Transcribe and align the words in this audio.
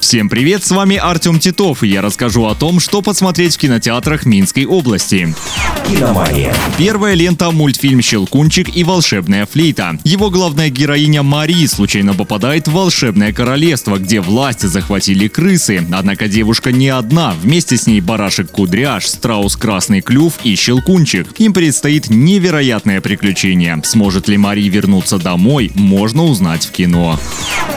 Всем 0.00 0.28
привет, 0.28 0.64
с 0.64 0.70
вами 0.70 0.96
Артем 0.96 1.40
Титов, 1.40 1.82
и 1.82 1.88
я 1.88 2.02
расскажу 2.02 2.46
о 2.46 2.54
том, 2.54 2.80
что 2.80 3.02
посмотреть 3.02 3.56
в 3.56 3.58
кинотеатрах 3.58 4.24
Минской 4.26 4.64
области. 4.64 5.34
«Киномания». 5.88 6.54
Первая 6.78 7.14
лента– 7.14 7.50
мультфильм 7.52 8.02
«Щелкунчик 8.02 8.76
и 8.76 8.84
волшебная 8.84 9.46
флейта». 9.46 9.98
Его 10.04 10.30
главная 10.30 10.68
героиня 10.68 11.22
Мари 11.22 11.66
случайно 11.66 12.14
попадает 12.14 12.68
в 12.68 12.72
волшебное 12.72 13.32
королевство, 13.32 13.96
где 13.96 14.20
власти 14.20 14.66
захватили 14.66 15.28
крысы. 15.28 15.86
Однако 15.92 16.28
девушка 16.28 16.72
не 16.72 16.88
одна, 16.88 17.34
вместе 17.40 17.76
с 17.76 17.86
ней 17.86 18.00
барашек 18.00 18.50
Кудряш, 18.50 19.06
страус 19.06 19.56
Красный 19.56 20.02
Клюв 20.02 20.34
и 20.44 20.54
Щелкунчик. 20.56 21.28
Им 21.38 21.52
предстоит 21.52 22.10
невероятное 22.10 23.00
приключение. 23.00 23.80
Сможет 23.84 24.28
ли 24.28 24.36
Мари 24.36 24.68
вернуться 24.68 25.18
домой, 25.18 25.72
можно 25.74 26.24
узнать 26.24 26.66
в 26.66 26.72
кино. 26.72 27.18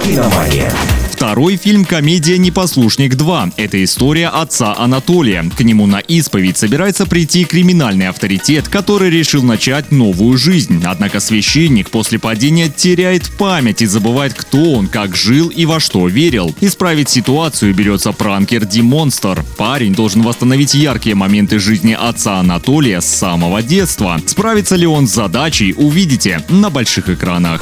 «Киномания». 0.04 0.74
Второй 1.20 1.58
фильм 1.58 1.84
«Комедия 1.84 2.38
«Непослушник 2.38 3.16
2». 3.16 3.56
Это 3.58 3.84
история 3.84 4.30
отца 4.30 4.74
Анатолия. 4.78 5.44
К 5.58 5.60
нему 5.66 5.86
на 5.86 6.00
исповедь 6.00 6.58
собирается 6.58 7.06
прийти 7.06 7.44
криминальный 7.44 8.08
авторитет, 8.08 8.70
который 8.70 9.10
решил 9.10 9.44
начать 9.44 9.92
новую 9.92 10.38
жизнь. 10.38 10.82
Однако 10.86 11.20
священник 11.20 11.90
после 11.90 12.20
падения 12.20 12.70
теряет 12.70 13.30
память 13.38 13.82
и 13.82 13.86
забывает, 13.86 14.34
кто 14.34 14.72
он, 14.72 14.88
как 14.88 15.14
жил 15.14 15.50
и 15.50 15.66
во 15.66 15.82
что 15.82 16.08
верил. 16.08 16.56
Исправить 16.62 17.10
ситуацию 17.10 17.76
берется 17.76 18.14
пранкер 18.14 18.64
Ди 18.64 18.82
Монстр. 18.82 19.44
Парень 19.58 19.94
должен 19.94 20.22
восстановить 20.22 20.74
яркие 20.74 21.18
моменты 21.18 21.60
жизни 21.60 21.98
отца 22.00 22.40
Анатолия 22.40 23.02
с 23.02 23.06
самого 23.06 23.62
детства. 23.62 24.22
Справится 24.26 24.78
ли 24.78 24.88
он 24.88 25.06
с 25.06 25.16
задачей, 25.16 25.74
увидите 25.76 26.46
на 26.48 26.70
больших 26.70 27.10
экранах. 27.10 27.62